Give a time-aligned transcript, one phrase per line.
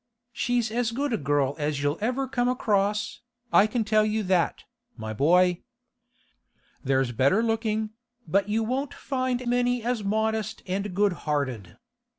[0.33, 3.21] She's as good a girl as you'll ever come across,
[3.53, 4.63] I can tell you that,
[4.97, 5.61] my boy.
[6.83, 7.91] There's better looking,
[8.27, 11.77] but you won't find many as modest and good hearted.